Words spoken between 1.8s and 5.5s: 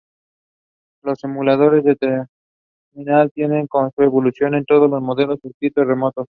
de terminal" tienen su evolución en los modernos